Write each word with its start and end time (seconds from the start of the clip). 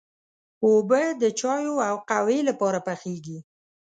اوبه 0.65 1.01
د 1.21 1.23
چايو 1.39 1.75
او 1.89 1.95
قهوې 2.09 2.39
لپاره 2.49 2.79
پخېږي. 2.87 3.37